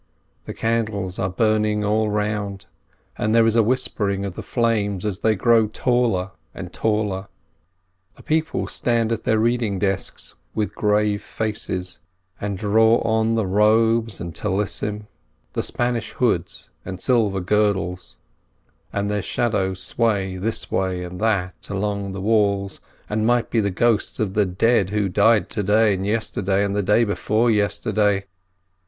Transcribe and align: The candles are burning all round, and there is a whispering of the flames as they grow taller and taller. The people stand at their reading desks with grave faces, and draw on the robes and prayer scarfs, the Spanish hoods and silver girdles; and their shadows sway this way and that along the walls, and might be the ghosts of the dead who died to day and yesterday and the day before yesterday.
The 0.45 0.55
candles 0.55 1.19
are 1.19 1.29
burning 1.29 1.85
all 1.85 2.09
round, 2.09 2.65
and 3.19 3.35
there 3.35 3.45
is 3.45 3.55
a 3.55 3.61
whispering 3.61 4.25
of 4.25 4.33
the 4.33 4.41
flames 4.41 5.05
as 5.05 5.19
they 5.19 5.35
grow 5.35 5.67
taller 5.67 6.31
and 6.55 6.73
taller. 6.73 7.27
The 8.17 8.23
people 8.23 8.65
stand 8.67 9.11
at 9.11 9.25
their 9.25 9.37
reading 9.37 9.77
desks 9.77 10.33
with 10.55 10.73
grave 10.73 11.21
faces, 11.21 11.99
and 12.39 12.57
draw 12.57 12.97
on 13.01 13.35
the 13.35 13.45
robes 13.45 14.19
and 14.19 14.33
prayer 14.33 14.65
scarfs, 14.65 15.05
the 15.53 15.61
Spanish 15.61 16.13
hoods 16.13 16.71
and 16.83 16.99
silver 16.99 17.39
girdles; 17.39 18.17
and 18.91 19.07
their 19.07 19.21
shadows 19.21 19.83
sway 19.83 20.35
this 20.35 20.71
way 20.71 21.03
and 21.03 21.21
that 21.21 21.69
along 21.69 22.13
the 22.13 22.21
walls, 22.21 22.81
and 23.07 23.27
might 23.27 23.51
be 23.51 23.59
the 23.59 23.69
ghosts 23.69 24.19
of 24.19 24.33
the 24.33 24.47
dead 24.47 24.89
who 24.89 25.07
died 25.09 25.47
to 25.51 25.61
day 25.61 25.93
and 25.93 26.07
yesterday 26.07 26.65
and 26.65 26.75
the 26.75 26.81
day 26.81 27.03
before 27.03 27.51
yesterday. 27.51 28.25